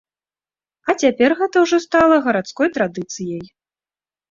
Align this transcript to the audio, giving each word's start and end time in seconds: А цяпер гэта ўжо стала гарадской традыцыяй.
А 0.89 0.95
цяпер 1.03 1.35
гэта 1.43 1.55
ўжо 1.65 1.77
стала 1.85 2.15
гарадской 2.29 2.73
традыцыяй. 2.81 3.45